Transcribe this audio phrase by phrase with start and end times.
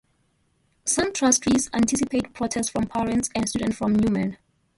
[0.83, 4.37] Some trustees anticipated protests from parents and students from Newman.